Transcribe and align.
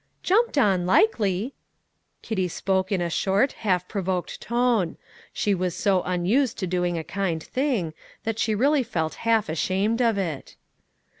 "Jumped 0.23 0.57
on, 0.57 0.87
likely." 0.87 1.53
Kitty 2.23 2.47
spoke 2.47 2.91
in 2.91 3.01
a 3.01 3.09
short, 3.11 3.51
half 3.51 3.87
provoked 3.87 4.41
tone; 4.41 4.97
she 5.31 5.53
was 5.53 5.75
so 5.75 6.01
unused 6.01 6.57
to 6.57 6.65
doing 6.65 6.97
a 6.97 7.03
kind 7.03 7.43
thing, 7.43 7.93
that 8.23 8.39
she 8.39 8.55
really 8.55 8.81
felt 8.81 9.13
half 9.29 9.47
ashamed 9.47 10.01
of 10.01 10.17
it. 10.17 10.55